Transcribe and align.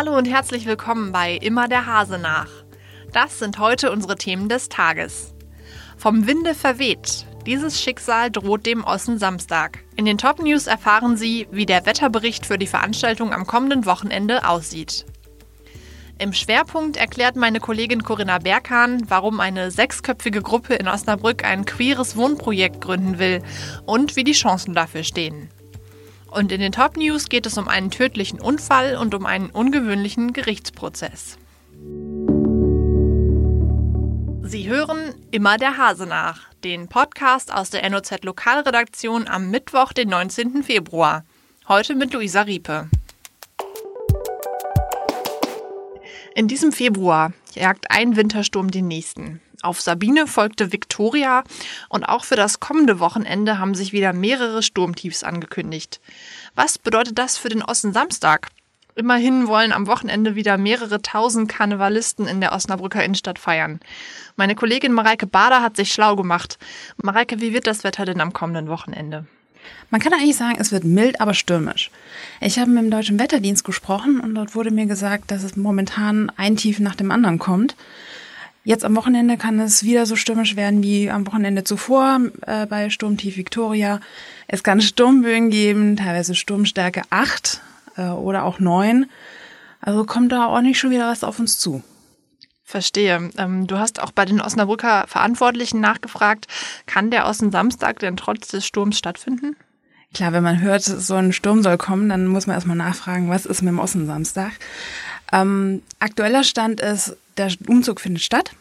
Hallo 0.00 0.16
und 0.16 0.24
herzlich 0.26 0.64
willkommen 0.64 1.12
bei 1.12 1.34
Immer 1.34 1.68
der 1.68 1.84
Hase 1.84 2.16
nach. 2.18 2.48
Das 3.12 3.38
sind 3.38 3.58
heute 3.58 3.92
unsere 3.92 4.16
Themen 4.16 4.48
des 4.48 4.70
Tages. 4.70 5.34
Vom 5.98 6.26
Winde 6.26 6.54
verweht. 6.54 7.26
Dieses 7.44 7.78
Schicksal 7.78 8.30
droht 8.30 8.64
dem 8.64 8.82
Ossen 8.82 9.18
Samstag. 9.18 9.80
In 9.96 10.06
den 10.06 10.16
Top 10.16 10.40
News 10.40 10.66
erfahren 10.66 11.18
Sie, 11.18 11.48
wie 11.50 11.66
der 11.66 11.84
Wetterbericht 11.84 12.46
für 12.46 12.56
die 12.56 12.66
Veranstaltung 12.66 13.34
am 13.34 13.46
kommenden 13.46 13.84
Wochenende 13.84 14.48
aussieht. 14.48 15.04
Im 16.18 16.32
Schwerpunkt 16.32 16.96
erklärt 16.96 17.36
meine 17.36 17.60
Kollegin 17.60 18.02
Corinna 18.02 18.38
Berghahn, 18.38 19.02
warum 19.10 19.38
eine 19.38 19.70
sechsköpfige 19.70 20.40
Gruppe 20.40 20.76
in 20.76 20.88
Osnabrück 20.88 21.44
ein 21.44 21.66
queeres 21.66 22.16
Wohnprojekt 22.16 22.80
gründen 22.80 23.18
will 23.18 23.42
und 23.84 24.16
wie 24.16 24.24
die 24.24 24.32
Chancen 24.32 24.72
dafür 24.72 25.02
stehen. 25.02 25.50
Und 26.30 26.52
in 26.52 26.60
den 26.60 26.72
Top 26.72 26.96
News 26.96 27.28
geht 27.28 27.44
es 27.46 27.58
um 27.58 27.66
einen 27.66 27.90
tödlichen 27.90 28.40
Unfall 28.40 28.96
und 28.96 29.14
um 29.14 29.26
einen 29.26 29.50
ungewöhnlichen 29.50 30.32
Gerichtsprozess. 30.32 31.38
Sie 34.42 34.68
hören 34.68 35.14
immer 35.30 35.56
der 35.56 35.76
Hase 35.76 36.06
nach, 36.06 36.48
den 36.62 36.88
Podcast 36.88 37.52
aus 37.52 37.70
der 37.70 37.88
NOZ 37.88 38.22
Lokalredaktion 38.22 39.26
am 39.26 39.50
Mittwoch, 39.50 39.92
den 39.92 40.08
19. 40.08 40.62
Februar. 40.62 41.24
Heute 41.68 41.94
mit 41.94 42.12
Luisa 42.12 42.42
Riepe. 42.42 42.88
In 46.34 46.46
diesem 46.46 46.72
Februar 46.72 47.32
jagt 47.54 47.90
ein 47.90 48.16
Wintersturm 48.16 48.70
den 48.70 48.86
nächsten. 48.86 49.40
Auf 49.62 49.80
Sabine 49.80 50.26
folgte 50.26 50.72
Viktoria 50.72 51.44
und 51.90 52.04
auch 52.04 52.24
für 52.24 52.36
das 52.36 52.60
kommende 52.60 52.98
Wochenende 52.98 53.58
haben 53.58 53.74
sich 53.74 53.92
wieder 53.92 54.14
mehrere 54.14 54.62
Sturmtiefs 54.62 55.22
angekündigt. 55.22 56.00
Was 56.54 56.78
bedeutet 56.78 57.18
das 57.18 57.36
für 57.36 57.50
den 57.50 57.62
Osten 57.62 57.92
Samstag? 57.92 58.48
Immerhin 58.94 59.48
wollen 59.48 59.72
am 59.72 59.86
Wochenende 59.86 60.34
wieder 60.34 60.56
mehrere 60.56 61.02
tausend 61.02 61.48
Karnevalisten 61.50 62.26
in 62.26 62.40
der 62.40 62.52
Osnabrücker 62.52 63.04
Innenstadt 63.04 63.38
feiern. 63.38 63.80
Meine 64.36 64.54
Kollegin 64.54 64.92
Mareike 64.92 65.26
Bader 65.26 65.62
hat 65.62 65.76
sich 65.76 65.92
schlau 65.92 66.16
gemacht. 66.16 66.58
Mareike, 66.96 67.40
wie 67.40 67.52
wird 67.52 67.66
das 67.66 67.84
Wetter 67.84 68.06
denn 68.06 68.20
am 68.20 68.32
kommenden 68.32 68.68
Wochenende? 68.68 69.26
Man 69.90 70.00
kann 70.00 70.12
eigentlich 70.12 70.36
sagen, 70.36 70.56
es 70.58 70.72
wird 70.72 70.84
mild, 70.84 71.20
aber 71.20 71.34
stürmisch. 71.34 71.90
Ich 72.40 72.58
habe 72.58 72.70
mit 72.70 72.82
dem 72.82 72.90
Deutschen 72.90 73.18
Wetterdienst 73.18 73.64
gesprochen 73.64 74.20
und 74.20 74.34
dort 74.34 74.54
wurde 74.54 74.70
mir 74.70 74.86
gesagt, 74.86 75.30
dass 75.30 75.42
es 75.42 75.56
momentan 75.56 76.32
ein 76.36 76.56
Tief 76.56 76.80
nach 76.80 76.94
dem 76.94 77.10
anderen 77.10 77.38
kommt. 77.38 77.76
Jetzt 78.62 78.84
am 78.84 78.94
Wochenende 78.94 79.38
kann 79.38 79.58
es 79.58 79.84
wieder 79.84 80.04
so 80.04 80.16
stürmisch 80.16 80.54
werden 80.54 80.82
wie 80.82 81.10
am 81.10 81.26
Wochenende 81.26 81.64
zuvor 81.64 82.20
äh, 82.46 82.66
bei 82.66 82.90
Sturmtief 82.90 83.36
Victoria. 83.36 84.00
Es 84.48 84.62
kann 84.62 84.82
Sturmböen 84.82 85.50
geben, 85.50 85.96
teilweise 85.96 86.34
Sturmstärke 86.34 87.02
8 87.08 87.60
äh, 87.96 88.08
oder 88.08 88.44
auch 88.44 88.60
9. 88.60 89.06
Also 89.80 90.04
kommt 90.04 90.30
da 90.30 90.48
ordentlich 90.48 90.78
schon 90.78 90.90
wieder 90.90 91.10
was 91.10 91.24
auf 91.24 91.38
uns 91.38 91.58
zu. 91.58 91.82
Verstehe. 92.62 93.30
Ähm, 93.38 93.66
du 93.66 93.78
hast 93.78 94.00
auch 94.00 94.12
bei 94.12 94.26
den 94.26 94.42
Osnabrücker 94.42 95.06
Verantwortlichen 95.08 95.80
nachgefragt, 95.80 96.46
kann 96.86 97.10
der 97.10 97.26
Osten 97.26 97.50
Samstag 97.50 97.98
denn 97.98 98.18
trotz 98.18 98.48
des 98.48 98.66
Sturms 98.66 98.98
stattfinden? 98.98 99.56
Klar, 100.12 100.32
wenn 100.32 100.42
man 100.42 100.60
hört, 100.60 100.82
so 100.82 101.14
ein 101.14 101.32
Sturm 101.32 101.62
soll 101.62 101.78
kommen, 101.78 102.08
dann 102.08 102.26
muss 102.26 102.46
man 102.46 102.54
erstmal 102.54 102.76
nachfragen, 102.76 103.30
was 103.30 103.46
ist 103.46 103.62
mit 103.62 103.72
dem 103.72 103.78
Osten 103.78 104.06
Samstag. 104.06 104.52
Ähm, 105.32 105.82
aktueller 105.98 106.44
Stand 106.44 106.80
ist, 106.80 107.16
der 107.40 107.52
Umzug 107.66 108.00
findet 108.00 108.22
statt, 108.22 108.52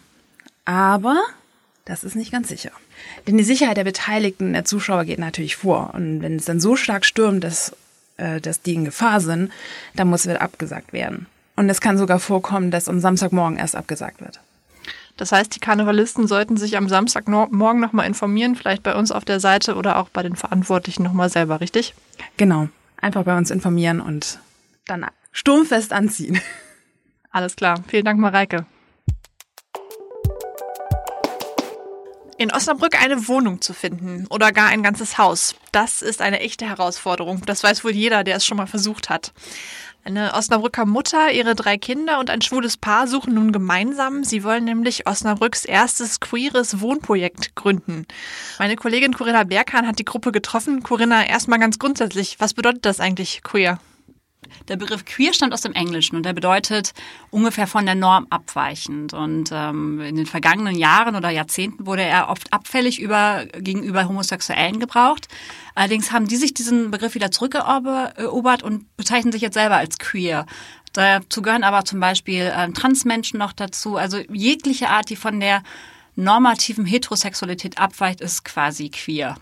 aber 0.66 1.18
das 1.86 2.04
ist 2.04 2.16
nicht 2.16 2.32
ganz 2.32 2.48
sicher. 2.48 2.72
Denn 3.28 3.38
die 3.38 3.44
Sicherheit 3.44 3.78
der 3.78 3.84
Beteiligten, 3.84 4.54
der 4.54 4.66
Zuschauer 4.66 5.06
geht 5.06 5.20
natürlich 5.20 5.56
vor. 5.56 5.92
Und 5.94 6.22
wenn 6.22 6.36
es 6.36 6.46
dann 6.46 6.60
so 6.60 6.76
stark 6.76 7.06
stürmt, 7.06 7.44
dass, 7.44 7.76
äh, 8.18 8.40
dass 8.40 8.62
die 8.62 8.76
in 8.76 8.86
Gefahr 8.86 9.22
sind, 9.22 9.52
dann 9.96 10.08
muss 10.08 10.28
wieder 10.28 10.42
abgesagt 10.42 10.94
werden. 10.94 11.26
Und 11.56 11.70
es 11.70 11.82
kann 11.82 11.98
sogar 11.98 12.20
vorkommen, 12.20 12.72
dass 12.72 12.88
am 12.88 13.00
Samstagmorgen 13.00 13.58
erst 13.58 13.76
abgesagt 13.76 14.22
wird. 14.22 14.40
Das 15.18 15.34
heißt, 15.34 15.54
die 15.54 15.60
Karnevalisten 15.60 16.28
sollten 16.28 16.56
sich 16.56 16.78
am 16.78 16.88
Samstagmorgen 16.88 17.82
nochmal 17.82 18.08
informieren, 18.08 18.56
vielleicht 18.56 18.84
bei 18.84 18.96
uns 18.96 19.12
auf 19.12 19.26
der 19.26 19.42
Seite 19.42 19.76
oder 19.76 19.98
auch 19.98 20.08
bei 20.08 20.24
den 20.24 20.38
Verantwortlichen 20.38 21.04
nochmal 21.04 21.30
selber, 21.30 21.60
richtig? 21.60 21.94
Genau. 22.38 22.70
Einfach 23.02 23.24
bei 23.24 23.38
uns 23.38 23.52
informieren 23.52 24.00
und 24.00 24.40
dann 24.86 25.06
sturmfest 25.32 25.92
anziehen. 25.92 26.40
Alles 27.32 27.56
klar. 27.56 27.84
Vielen 27.88 28.06
Dank, 28.06 28.20
Mareike. 28.20 28.66
In 32.40 32.54
Osnabrück 32.54 33.02
eine 33.02 33.28
Wohnung 33.28 33.60
zu 33.60 33.74
finden 33.74 34.26
oder 34.30 34.54
gar 34.54 34.70
ein 34.70 34.82
ganzes 34.82 35.18
Haus, 35.18 35.56
das 35.74 36.02
ist 36.02 36.22
eine 36.22 36.40
echte 36.40 36.66
Herausforderung. 36.66 37.42
Das 37.46 37.66
weiß 37.66 37.84
wohl 37.84 37.92
jeder, 37.92 38.24
der 38.24 38.38
es 38.38 38.46
schon 38.46 38.56
mal 38.56 38.66
versucht 38.66 39.10
hat. 39.10 39.34
Eine 40.06 40.34
Osnabrücker 40.34 40.86
Mutter, 40.86 41.34
ihre 41.34 41.54
drei 41.54 41.78
Kinder 41.78 42.18
und 42.18 42.30
ein 42.30 42.42
schwules 42.42 42.78
Paar 42.78 43.08
suchen 43.08 43.34
nun 43.34 43.52
gemeinsam. 43.52 44.24
Sie 44.24 44.46
wollen 44.46 44.64
nämlich 44.64 45.06
Osnabrücks 45.06 45.66
erstes 45.66 46.22
queeres 46.22 46.80
Wohnprojekt 46.80 47.56
gründen. 47.56 48.08
Meine 48.58 48.78
Kollegin 48.78 49.14
Corinna 49.14 49.44
Berghahn 49.44 49.86
hat 49.86 50.00
die 50.00 50.06
Gruppe 50.06 50.32
getroffen. 50.32 50.82
Corinna, 50.82 51.28
erstmal 51.28 51.60
ganz 51.60 51.78
grundsätzlich, 51.78 52.40
was 52.40 52.54
bedeutet 52.54 52.86
das 52.86 53.02
eigentlich 53.02 53.44
queer? 53.44 53.80
Der 54.68 54.78
Begriff 54.78 55.04
queer 55.04 55.34
stammt 55.34 55.54
aus 55.54 55.62
dem 55.62 55.74
Englischen 55.74 56.16
und 56.16 56.24
der 56.24 56.34
bedeutet 56.34 56.94
ungefähr 57.32 57.68
von 57.68 57.86
der 57.86 57.96
Norm 57.96 58.28
abweichend. 58.30 59.14
Und 59.14 59.50
ähm, 59.52 60.00
in 60.00 60.16
den 60.16 60.26
vergangenen 60.26 60.76
Jahren 60.76 61.16
oder 61.16 61.30
Jahrzehnten 61.30 61.86
wurde 61.86 62.04
er 62.04 62.30
oft 62.30 62.54
abfällig 62.54 63.00
über, 63.00 63.46
gegenüber 63.58 64.08
Homosexuellen 64.08 64.80
gebraucht. 64.80 65.28
Allerdings 65.76 66.12
haben 66.12 66.28
die 66.28 66.36
sich 66.36 66.54
diesen 66.54 66.92
Begriff 66.92 67.16
wieder 67.16 67.32
zurückerobert 67.32 68.64
und 68.64 68.96
bezeichnen 68.96 69.32
sich 69.32 69.42
jetzt 69.42 69.56
selber 69.56 69.78
als 69.78 69.98
queer. 69.98 70.46
Dazu 70.94 71.42
gehören 71.42 71.64
aber 71.64 71.86
zum 71.86 72.00
Beispiel 72.00 72.52
ähm, 72.56 72.74
Transmenschen 72.74 73.40
noch 73.40 73.54
dazu. 73.54 73.98
Also 73.98 74.20
jegliche 74.32 74.90
Art, 74.90 75.10
die 75.10 75.16
von 75.16 75.40
der 75.40 75.64
normativen 76.16 76.86
Heterosexualität 76.86 77.78
abweicht, 77.78 78.22
ist 78.22 78.44
quasi 78.46 78.90
queer. 78.90 79.36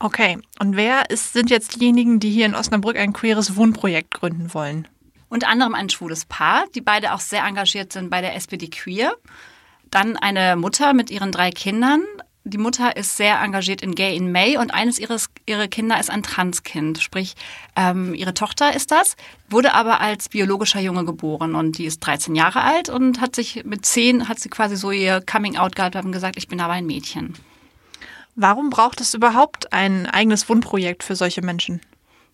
Okay, 0.00 0.38
und 0.60 0.76
wer 0.76 1.10
ist, 1.10 1.32
sind 1.32 1.50
jetzt 1.50 1.80
diejenigen, 1.80 2.20
die 2.20 2.30
hier 2.30 2.46
in 2.46 2.54
Osnabrück 2.54 2.96
ein 2.96 3.12
queeres 3.12 3.56
Wohnprojekt 3.56 4.12
gründen 4.12 4.54
wollen? 4.54 4.86
Unter 5.28 5.48
anderem 5.48 5.74
ein 5.74 5.90
schwules 5.90 6.24
Paar, 6.24 6.66
die 6.74 6.80
beide 6.80 7.12
auch 7.12 7.20
sehr 7.20 7.44
engagiert 7.44 7.92
sind 7.92 8.08
bei 8.08 8.20
der 8.20 8.36
SPD 8.36 8.68
Queer. 8.68 9.14
Dann 9.90 10.16
eine 10.16 10.56
Mutter 10.56 10.94
mit 10.94 11.10
ihren 11.10 11.32
drei 11.32 11.50
Kindern. 11.50 12.04
Die 12.44 12.58
Mutter 12.58 12.96
ist 12.96 13.16
sehr 13.16 13.40
engagiert 13.40 13.82
in 13.82 13.94
Gay 13.94 14.16
in 14.16 14.30
May 14.30 14.56
und 14.56 14.72
eines 14.72 14.98
ihres 14.98 15.28
ihre 15.46 15.68
Kinder 15.68 15.98
ist 15.98 16.10
ein 16.10 16.22
Transkind, 16.22 17.02
sprich 17.02 17.34
ähm, 17.76 18.14
ihre 18.14 18.32
Tochter 18.32 18.74
ist 18.74 18.90
das, 18.90 19.16
wurde 19.50 19.74
aber 19.74 20.00
als 20.00 20.30
biologischer 20.30 20.80
Junge 20.80 21.04
geboren 21.04 21.54
und 21.54 21.76
die 21.76 21.84
ist 21.84 22.00
13 22.00 22.34
Jahre 22.34 22.62
alt 22.62 22.88
und 22.88 23.20
hat 23.20 23.34
sich 23.34 23.64
mit 23.64 23.84
10 23.84 24.28
hat 24.28 24.38
sie 24.38 24.48
quasi 24.48 24.76
so 24.76 24.92
ihr 24.92 25.20
Coming 25.20 25.58
Out 25.58 25.76
gehabt 25.76 25.96
und 25.96 26.12
gesagt, 26.12 26.38
ich 26.38 26.48
bin 26.48 26.60
aber 26.60 26.72
ein 26.72 26.86
Mädchen. 26.86 27.34
Warum 28.40 28.70
braucht 28.70 29.00
es 29.00 29.14
überhaupt 29.14 29.72
ein 29.72 30.06
eigenes 30.06 30.48
Wohnprojekt 30.48 31.02
für 31.02 31.16
solche 31.16 31.42
Menschen? 31.42 31.80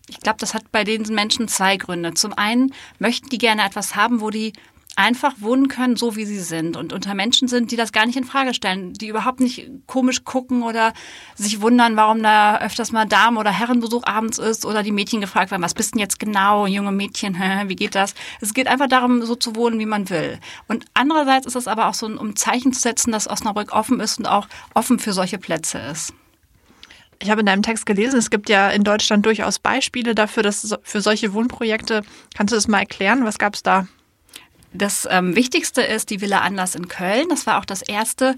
Ich 0.07 0.19
glaube, 0.19 0.37
das 0.39 0.53
hat 0.53 0.71
bei 0.71 0.83
diesen 0.83 1.15
Menschen 1.15 1.47
zwei 1.47 1.77
Gründe. 1.77 2.13
Zum 2.13 2.31
einen 2.33 2.75
möchten 2.99 3.29
die 3.29 3.39
gerne 3.39 3.65
etwas 3.65 3.95
haben, 3.95 4.21
wo 4.21 4.29
die 4.29 4.53
einfach 4.95 5.33
wohnen 5.39 5.67
können, 5.67 5.97
so 5.97 6.15
wie 6.15 6.25
sie 6.25 6.39
sind 6.39 6.77
und 6.77 6.93
unter 6.93 7.13
Menschen 7.15 7.47
sind, 7.47 7.71
die 7.71 7.75
das 7.75 7.91
gar 7.91 8.05
nicht 8.05 8.15
in 8.15 8.23
Frage 8.23 8.53
stellen, 8.53 8.93
die 8.93 9.07
überhaupt 9.07 9.41
nicht 9.41 9.69
komisch 9.87 10.23
gucken 10.23 10.63
oder 10.63 10.93
sich 11.35 11.61
wundern, 11.61 11.97
warum 11.97 12.23
da 12.23 12.59
öfters 12.59 12.91
mal 12.91 13.05
Damen- 13.05 13.37
oder 13.37 13.51
Herrenbesuch 13.51 14.03
abends 14.05 14.37
ist 14.37 14.65
oder 14.65 14.83
die 14.83 14.93
Mädchen 14.93 15.19
gefragt 15.19 15.51
werden, 15.51 15.61
was 15.61 15.73
bist 15.73 15.93
denn 15.93 15.99
jetzt 15.99 16.19
genau, 16.19 16.65
junge 16.65 16.93
Mädchen, 16.93 17.35
wie 17.67 17.75
geht 17.75 17.95
das? 17.95 18.15
Es 18.39 18.53
geht 18.53 18.67
einfach 18.67 18.87
darum, 18.87 19.23
so 19.23 19.35
zu 19.35 19.55
wohnen, 19.55 19.79
wie 19.79 19.85
man 19.85 20.09
will. 20.09 20.39
Und 20.67 20.85
andererseits 20.93 21.45
ist 21.45 21.55
es 21.55 21.67
aber 21.67 21.87
auch 21.87 21.93
so, 21.93 22.05
um 22.05 22.35
Zeichen 22.35 22.71
zu 22.71 22.79
setzen, 22.79 23.11
dass 23.11 23.29
Osnabrück 23.29 23.73
offen 23.73 23.99
ist 23.99 24.19
und 24.19 24.27
auch 24.27 24.47
offen 24.73 24.99
für 24.99 25.11
solche 25.11 25.37
Plätze 25.37 25.79
ist. 25.79 26.13
Ich 27.21 27.29
habe 27.29 27.41
in 27.41 27.45
deinem 27.45 27.63
Text 27.63 27.85
gelesen, 27.85 28.17
es 28.17 28.29
gibt 28.29 28.49
ja 28.49 28.69
in 28.69 28.83
Deutschland 28.83 29.25
durchaus 29.25 29.59
Beispiele 29.59 30.15
dafür, 30.15 30.43
dass 30.43 30.77
für 30.83 31.01
solche 31.01 31.33
Wohnprojekte, 31.33 32.03
kannst 32.35 32.51
du 32.51 32.55
das 32.55 32.67
mal 32.67 32.79
erklären? 32.79 33.25
Was 33.25 33.37
gab 33.37 33.55
es 33.55 33.63
da? 33.63 33.87
Das 34.77 35.07
ähm, 35.09 35.35
Wichtigste 35.35 35.81
ist 35.81 36.09
die 36.09 36.21
Villa 36.21 36.39
Anlass 36.39 36.75
in 36.75 36.87
Köln. 36.87 37.27
Das 37.29 37.47
war 37.47 37.59
auch 37.59 37.65
das 37.65 37.81
erste 37.81 38.35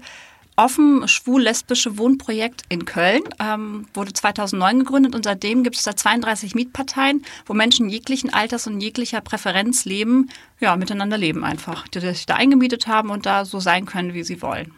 offen 0.58 1.06
schwul-lesbische 1.06 1.98
Wohnprojekt 1.98 2.62
in 2.68 2.84
Köln. 2.84 3.22
Ähm, 3.40 3.86
wurde 3.94 4.12
2009 4.12 4.80
gegründet 4.80 5.14
und 5.14 5.24
seitdem 5.24 5.62
gibt 5.62 5.76
es 5.76 5.84
da 5.84 5.94
32 5.94 6.54
Mietparteien, 6.54 7.24
wo 7.46 7.54
Menschen 7.54 7.88
jeglichen 7.88 8.32
Alters 8.32 8.66
und 8.66 8.80
jeglicher 8.80 9.20
Präferenz 9.20 9.84
leben, 9.84 10.30
ja, 10.60 10.76
miteinander 10.76 11.16
leben 11.16 11.44
einfach, 11.44 11.86
die 11.88 12.00
sich 12.00 12.26
da 12.26 12.34
eingemietet 12.34 12.88
haben 12.88 13.10
und 13.10 13.24
da 13.24 13.44
so 13.44 13.60
sein 13.60 13.86
können, 13.86 14.14
wie 14.14 14.24
sie 14.24 14.42
wollen. 14.42 14.72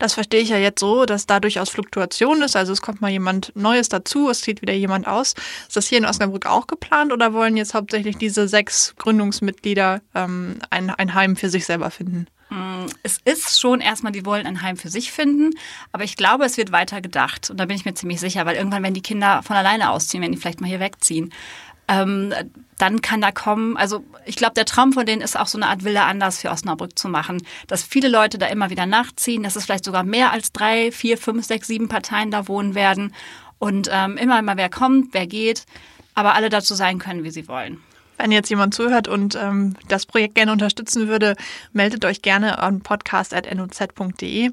Das 0.00 0.14
verstehe 0.14 0.40
ich 0.40 0.48
ja 0.48 0.56
jetzt 0.56 0.80
so, 0.80 1.04
dass 1.04 1.26
da 1.26 1.40
durchaus 1.40 1.68
Fluktuation 1.68 2.42
ist. 2.42 2.56
Also 2.56 2.72
es 2.72 2.80
kommt 2.80 3.02
mal 3.02 3.10
jemand 3.10 3.52
Neues 3.54 3.90
dazu, 3.90 4.30
es 4.30 4.40
zieht 4.40 4.62
wieder 4.62 4.72
jemand 4.72 5.06
aus. 5.06 5.34
Ist 5.68 5.76
das 5.76 5.86
hier 5.86 5.98
in 5.98 6.06
Osnabrück 6.06 6.46
auch 6.46 6.66
geplant 6.66 7.12
oder 7.12 7.34
wollen 7.34 7.56
jetzt 7.56 7.74
hauptsächlich 7.74 8.16
diese 8.16 8.48
sechs 8.48 8.94
Gründungsmitglieder 8.96 10.00
ähm, 10.14 10.56
ein, 10.70 10.88
ein 10.88 11.14
Heim 11.14 11.36
für 11.36 11.50
sich 11.50 11.66
selber 11.66 11.90
finden? 11.90 12.26
Mm, 12.48 12.86
es 13.02 13.18
ist 13.24 13.60
schon 13.60 13.82
erstmal, 13.82 14.12
die 14.12 14.24
wollen 14.24 14.46
ein 14.46 14.62
Heim 14.62 14.78
für 14.78 14.88
sich 14.88 15.12
finden, 15.12 15.50
aber 15.92 16.04
ich 16.04 16.16
glaube, 16.16 16.46
es 16.46 16.56
wird 16.56 16.72
weiter 16.72 17.02
gedacht. 17.02 17.50
Und 17.50 17.58
da 17.60 17.66
bin 17.66 17.76
ich 17.76 17.84
mir 17.84 17.94
ziemlich 17.94 18.20
sicher, 18.20 18.46
weil 18.46 18.56
irgendwann 18.56 18.82
werden 18.82 18.94
die 18.94 19.02
Kinder 19.02 19.42
von 19.42 19.54
alleine 19.54 19.90
ausziehen, 19.90 20.22
wenn 20.22 20.32
die 20.32 20.38
vielleicht 20.38 20.62
mal 20.62 20.66
hier 20.66 20.80
wegziehen. 20.80 21.32
Ähm, 21.90 22.32
dann 22.78 23.02
kann 23.02 23.20
da 23.20 23.32
kommen, 23.32 23.76
also 23.76 24.04
ich 24.24 24.36
glaube, 24.36 24.54
der 24.54 24.64
Traum 24.64 24.92
von 24.92 25.04
denen 25.04 25.20
ist 25.20 25.38
auch 25.38 25.48
so 25.48 25.58
eine 25.58 25.66
Art 25.66 25.84
Villa 25.84 26.06
anders 26.06 26.40
für 26.40 26.50
Osnabrück 26.50 26.98
zu 26.98 27.08
machen, 27.08 27.42
dass 27.66 27.82
viele 27.82 28.08
Leute 28.08 28.38
da 28.38 28.46
immer 28.46 28.70
wieder 28.70 28.86
nachziehen, 28.86 29.42
dass 29.42 29.56
es 29.56 29.64
vielleicht 29.64 29.84
sogar 29.84 30.04
mehr 30.04 30.32
als 30.32 30.52
drei, 30.52 30.92
vier, 30.92 31.18
fünf, 31.18 31.44
sechs, 31.44 31.66
sieben 31.66 31.88
Parteien 31.88 32.30
da 32.30 32.48
wohnen 32.48 32.74
werden 32.74 33.12
und 33.58 33.90
ähm, 33.92 34.16
immer 34.16 34.40
mal 34.40 34.56
wer 34.56 34.70
kommt, 34.70 35.12
wer 35.12 35.26
geht, 35.26 35.66
aber 36.14 36.34
alle 36.34 36.48
dazu 36.48 36.74
sein 36.74 36.98
können, 36.98 37.24
wie 37.24 37.30
sie 37.30 37.48
wollen. 37.48 37.82
Wenn 38.18 38.32
jetzt 38.32 38.50
jemand 38.50 38.74
zuhört 38.74 39.08
und 39.08 39.34
ähm, 39.34 39.74
das 39.88 40.06
Projekt 40.06 40.34
gerne 40.36 40.52
unterstützen 40.52 41.08
würde, 41.08 41.36
meldet 41.72 42.04
euch 42.04 42.22
gerne 42.22 42.58
an 42.58 42.82
podcast.noz.de. 42.82 44.50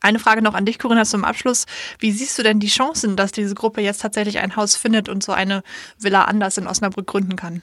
Eine 0.00 0.18
Frage 0.18 0.42
noch 0.42 0.54
an 0.54 0.64
dich, 0.64 0.78
Corinna, 0.78 1.04
zum 1.04 1.24
Abschluss. 1.24 1.66
Wie 1.98 2.12
siehst 2.12 2.38
du 2.38 2.42
denn 2.42 2.60
die 2.60 2.68
Chancen, 2.68 3.16
dass 3.16 3.32
diese 3.32 3.54
Gruppe 3.54 3.80
jetzt 3.80 4.00
tatsächlich 4.02 4.38
ein 4.38 4.56
Haus 4.56 4.76
findet 4.76 5.08
und 5.08 5.22
so 5.22 5.32
eine 5.32 5.62
Villa 5.98 6.24
anders 6.24 6.56
in 6.58 6.66
Osnabrück 6.66 7.06
gründen 7.06 7.36
kann? 7.36 7.62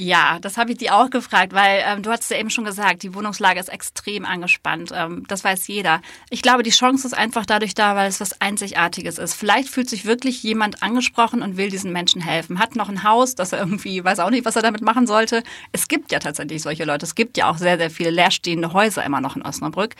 Ja, 0.00 0.38
das 0.40 0.56
habe 0.58 0.70
ich 0.70 0.78
dir 0.78 0.94
auch 0.94 1.10
gefragt, 1.10 1.52
weil 1.52 1.82
ähm, 1.84 2.04
du 2.04 2.10
hast 2.10 2.30
ja 2.30 2.38
eben 2.38 2.50
schon 2.50 2.64
gesagt, 2.64 3.02
die 3.02 3.16
Wohnungslage 3.16 3.58
ist 3.58 3.68
extrem 3.68 4.24
angespannt. 4.24 4.92
Ähm, 4.94 5.24
das 5.26 5.42
weiß 5.42 5.66
jeder. 5.66 6.02
Ich 6.30 6.40
glaube, 6.40 6.62
die 6.62 6.70
Chance 6.70 7.04
ist 7.04 7.14
einfach 7.14 7.44
dadurch 7.44 7.74
da, 7.74 7.96
weil 7.96 8.08
es 8.08 8.20
was 8.20 8.40
Einzigartiges 8.40 9.18
ist. 9.18 9.34
Vielleicht 9.34 9.68
fühlt 9.68 9.90
sich 9.90 10.04
wirklich 10.04 10.40
jemand 10.44 10.84
angesprochen 10.84 11.42
und 11.42 11.56
will 11.56 11.68
diesen 11.68 11.92
Menschen 11.92 12.22
helfen. 12.22 12.60
Hat 12.60 12.76
noch 12.76 12.88
ein 12.88 13.02
Haus, 13.02 13.34
das 13.34 13.52
er 13.52 13.58
irgendwie, 13.58 14.04
weiß 14.04 14.20
auch 14.20 14.30
nicht, 14.30 14.44
was 14.44 14.54
er 14.54 14.62
damit 14.62 14.82
machen 14.82 15.08
sollte. 15.08 15.42
Es 15.72 15.88
gibt 15.88 16.12
ja 16.12 16.20
tatsächlich 16.20 16.62
solche 16.62 16.84
Leute. 16.84 17.04
Es 17.04 17.16
gibt 17.16 17.36
ja 17.36 17.50
auch 17.50 17.58
sehr, 17.58 17.76
sehr 17.76 17.90
viele 17.90 18.10
leerstehende 18.10 18.72
Häuser 18.72 19.04
immer 19.04 19.20
noch 19.20 19.34
in 19.34 19.42
Osnabrück. 19.42 19.96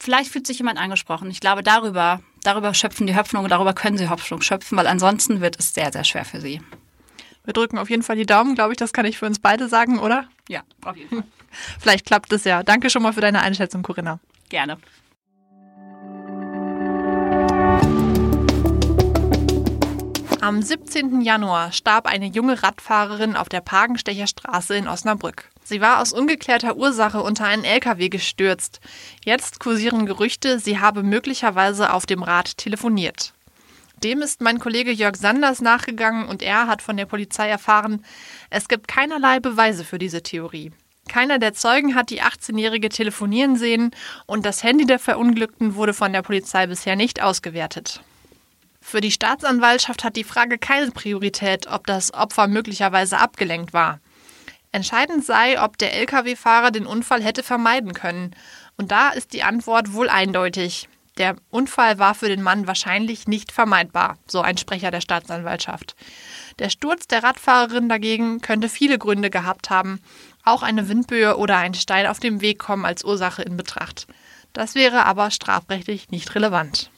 Vielleicht 0.00 0.30
fühlt 0.30 0.46
sich 0.46 0.58
jemand 0.58 0.78
angesprochen. 0.78 1.30
Ich 1.30 1.40
glaube, 1.40 1.62
darüber, 1.62 2.20
darüber 2.42 2.74
schöpfen 2.74 3.06
die 3.06 3.16
Hoffnung, 3.16 3.48
darüber 3.48 3.72
können 3.72 3.96
sie 3.96 4.08
Hoffnung 4.08 4.42
schöpfen, 4.42 4.76
weil 4.76 4.86
ansonsten 4.86 5.40
wird 5.40 5.58
es 5.58 5.74
sehr, 5.74 5.92
sehr 5.92 6.04
schwer 6.04 6.24
für 6.24 6.40
sie. 6.40 6.60
Wir 7.44 7.52
drücken 7.52 7.78
auf 7.78 7.90
jeden 7.90 8.02
Fall 8.02 8.16
die 8.16 8.26
Daumen, 8.26 8.54
glaube 8.54 8.72
ich, 8.72 8.78
das 8.78 8.92
kann 8.92 9.04
ich 9.06 9.18
für 9.18 9.26
uns 9.26 9.38
beide 9.38 9.68
sagen, 9.68 9.98
oder? 9.98 10.28
Ja, 10.48 10.62
auf 10.84 10.96
jeden 10.96 11.10
Fall. 11.10 11.24
Vielleicht 11.78 12.06
klappt 12.06 12.32
es 12.32 12.44
ja. 12.44 12.62
Danke 12.62 12.90
schon 12.90 13.02
mal 13.02 13.12
für 13.12 13.20
deine 13.20 13.40
Einschätzung, 13.40 13.82
Corinna. 13.82 14.18
Gerne. 14.48 14.78
Am 20.44 20.60
17. 20.60 21.22
Januar 21.22 21.72
starb 21.72 22.04
eine 22.04 22.26
junge 22.26 22.62
Radfahrerin 22.62 23.34
auf 23.34 23.48
der 23.48 23.62
Pagenstecher 23.62 24.26
Straße 24.26 24.76
in 24.76 24.88
Osnabrück. 24.88 25.50
Sie 25.62 25.80
war 25.80 26.02
aus 26.02 26.12
ungeklärter 26.12 26.76
Ursache 26.76 27.22
unter 27.22 27.46
einen 27.46 27.64
LKW 27.64 28.10
gestürzt. 28.10 28.82
Jetzt 29.24 29.58
kursieren 29.58 30.04
Gerüchte, 30.04 30.58
sie 30.58 30.78
habe 30.78 31.02
möglicherweise 31.02 31.94
auf 31.94 32.04
dem 32.04 32.22
Rad 32.22 32.58
telefoniert. 32.58 33.32
Dem 34.02 34.20
ist 34.20 34.42
mein 34.42 34.58
Kollege 34.58 34.90
Jörg 34.90 35.16
Sanders 35.16 35.62
nachgegangen 35.62 36.28
und 36.28 36.42
er 36.42 36.66
hat 36.66 36.82
von 36.82 36.98
der 36.98 37.06
Polizei 37.06 37.48
erfahren, 37.48 38.04
es 38.50 38.68
gibt 38.68 38.86
keinerlei 38.86 39.40
Beweise 39.40 39.82
für 39.82 39.98
diese 39.98 40.22
Theorie. 40.22 40.72
Keiner 41.08 41.38
der 41.38 41.54
Zeugen 41.54 41.94
hat 41.94 42.10
die 42.10 42.20
18-Jährige 42.20 42.90
telefonieren 42.90 43.56
sehen 43.56 43.92
und 44.26 44.44
das 44.44 44.62
Handy 44.62 44.84
der 44.84 44.98
Verunglückten 44.98 45.74
wurde 45.74 45.94
von 45.94 46.12
der 46.12 46.20
Polizei 46.20 46.66
bisher 46.66 46.96
nicht 46.96 47.22
ausgewertet. 47.22 48.02
Für 48.86 49.00
die 49.00 49.10
Staatsanwaltschaft 49.10 50.04
hat 50.04 50.14
die 50.14 50.24
Frage 50.24 50.58
keine 50.58 50.90
Priorität, 50.90 51.66
ob 51.66 51.86
das 51.86 52.12
Opfer 52.12 52.46
möglicherweise 52.46 53.18
abgelenkt 53.18 53.72
war. 53.72 53.98
Entscheidend 54.72 55.24
sei, 55.24 55.60
ob 55.60 55.78
der 55.78 55.94
Lkw-Fahrer 55.94 56.70
den 56.70 56.84
Unfall 56.86 57.22
hätte 57.22 57.42
vermeiden 57.42 57.94
können. 57.94 58.36
Und 58.76 58.92
da 58.92 59.08
ist 59.08 59.32
die 59.32 59.42
Antwort 59.42 59.94
wohl 59.94 60.10
eindeutig. 60.10 60.88
Der 61.16 61.34
Unfall 61.48 61.98
war 61.98 62.14
für 62.14 62.28
den 62.28 62.42
Mann 62.42 62.66
wahrscheinlich 62.66 63.26
nicht 63.26 63.52
vermeidbar, 63.52 64.18
so 64.26 64.42
ein 64.42 64.58
Sprecher 64.58 64.90
der 64.90 65.00
Staatsanwaltschaft. 65.00 65.96
Der 66.58 66.68
Sturz 66.68 67.08
der 67.08 67.24
Radfahrerin 67.24 67.88
dagegen 67.88 68.42
könnte 68.42 68.68
viele 68.68 68.98
Gründe 68.98 69.30
gehabt 69.30 69.70
haben, 69.70 70.02
auch 70.44 70.62
eine 70.62 70.88
Windböe 70.90 71.38
oder 71.38 71.56
ein 71.56 71.74
Stein 71.74 72.06
auf 72.06 72.20
dem 72.20 72.42
Weg 72.42 72.58
kommen 72.58 72.84
als 72.84 73.02
Ursache 73.02 73.42
in 73.42 73.56
Betracht. 73.56 74.06
Das 74.52 74.74
wäre 74.76 75.06
aber 75.06 75.30
strafrechtlich 75.30 76.10
nicht 76.10 76.34
relevant. 76.34 76.90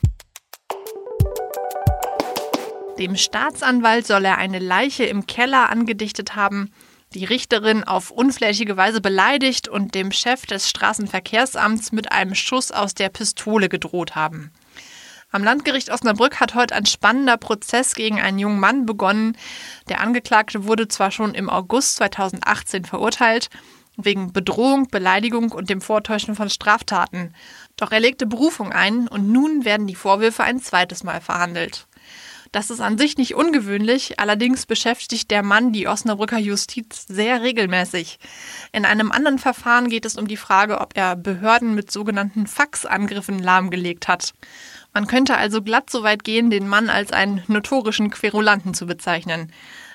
Dem 2.99 3.15
Staatsanwalt 3.15 4.07
soll 4.07 4.25
er 4.25 4.39
eine 4.39 4.59
Leiche 4.59 5.05
im 5.05 5.27
Keller 5.27 5.69
angedichtet 5.69 6.35
haben, 6.35 6.73
die 7.13 7.27
Richterin 7.27 7.85
auf 7.85 8.11
unflächige 8.11 8.79
Weise 8.79 9.03
beleidigt 9.03 9.69
und 9.69 9.95
dem 9.95 10.13
Chef 10.13 10.47
des 10.47 10.71
Straßenverkehrsamts 10.71 11.93
mit 11.93 12.11
einem 12.11 12.35
Schuss 12.35 12.73
aus 12.73 12.95
der 12.95 13.11
Pistole 13.11 13.69
gedroht 13.69 14.15
haben. 14.15 14.51
Am 15.31 15.45
Landgericht 15.45 15.91
Osnabrück 15.91 16.41
hat 16.41 16.55
heute 16.55 16.75
ein 16.75 16.87
spannender 16.87 17.37
Prozess 17.37 17.95
gegen 17.95 18.19
einen 18.19 18.39
jungen 18.39 18.61
Mann 18.61 18.87
begonnen. 18.87 19.37
Der 19.91 20.01
Angeklagte 20.01 20.65
wurde 20.65 20.89
zwar 20.89 21.11
schon 21.11 21.35
im 21.35 21.51
August 21.51 21.97
2018 21.97 22.87
verurteilt, 22.87 23.51
wegen 23.99 24.33
Bedrohung, 24.33 24.89
Beleidigung 24.89 25.53
und 25.53 25.69
dem 25.69 25.83
Vortäuschen 25.83 26.35
von 26.35 26.49
Straftaten. 26.49 27.35
Doch 27.77 27.93
er 27.93 28.01
legte 28.01 28.25
Berufung 28.27 28.73
ein 28.73 29.09
und 29.09 29.31
nun 29.31 29.67
werden 29.67 29.87
die 29.87 29.95
Vorwürfe 29.95 30.45
ein 30.45 30.61
zweites 30.61 31.05
Mal 31.05 31.21
verhandelt. 31.21 31.87
Das 32.53 32.71
ist 32.71 32.81
an 32.81 32.99
sich 32.99 33.19
nicht 33.19 33.35
ungewöhnlich, 33.35 34.19
allerdings 34.19 34.67
beschäftigt 34.67 35.31
der 35.31 35.43
Mann 35.43 35.73
die 35.73 35.89
Osnabrücker 35.89 36.39
Justiz 36.39 37.07
sehr 37.09 37.43
regelmäßig. 37.43 38.19
In 38.73 38.85
einem 38.85 39.13
anderen 39.13 39.39
Verfahren 39.39 39.89
geht 39.89 40.07
es 40.07 40.17
um 40.17 40.27
die 40.29 40.37
Frage, 40.37 40.81
ob 40.81 40.97
er 40.97 41.17
Behörden 41.17 41.75
mit 41.75 41.91
sogenannten 41.91 42.47
Faxangriffen 42.47 43.39
lahmgelegt 43.39 44.09
hat. 44.09 44.33
Man 44.93 45.07
könnte 45.07 45.37
also 45.37 45.61
glatt 45.61 45.91
so 45.91 46.03
weit 46.03 46.25
gehen, 46.25 46.51
den 46.51 46.69
Mann 46.69 46.89
als 46.89 47.13
einen 47.13 47.43
notorischen 47.49 48.11
Querulanten 48.11 48.75
zu 48.75 48.87
bezeichnen. 48.87 49.53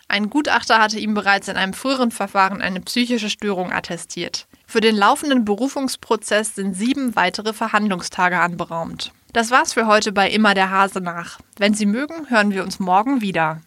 Ein 0.08 0.30
Gutachter 0.30 0.80
hatte 0.80 1.00
ihm 1.00 1.14
bereits 1.14 1.48
in 1.48 1.56
einem 1.56 1.74
früheren 1.74 2.12
Verfahren 2.12 2.62
eine 2.62 2.82
psychische 2.82 3.30
Störung 3.30 3.72
attestiert. 3.72 4.46
Für 4.68 4.82
den 4.82 4.96
laufenden 4.96 5.46
Berufungsprozess 5.46 6.56
sind 6.56 6.76
sieben 6.76 7.16
weitere 7.16 7.54
Verhandlungstage 7.54 8.38
anberaumt. 8.40 9.14
Das 9.34 9.50
war's 9.50 9.72
für 9.74 9.88
heute 9.88 10.12
bei 10.12 10.30
Immer 10.30 10.54
der 10.54 10.72
Hase 10.72 11.00
nach. 11.00 11.40
Wenn 11.58 11.74
Sie 11.74 11.86
mögen, 11.86 12.30
hören 12.30 12.52
wir 12.52 12.64
uns 12.64 12.80
morgen 12.80 13.22
wieder. 13.22 13.62